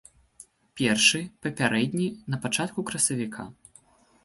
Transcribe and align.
Першы, 0.79 1.21
папярэдні, 1.43 2.09
на 2.35 2.41
пачатку 2.47 2.87
красавіка. 2.91 3.49